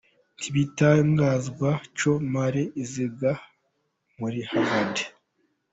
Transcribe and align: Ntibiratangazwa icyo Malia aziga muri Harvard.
Ntibiratangazwa 0.37 1.69
icyo 1.87 2.11
Malia 2.33 2.69
aziga 2.81 3.31
muri 4.19 4.39
Harvard. 4.49 4.95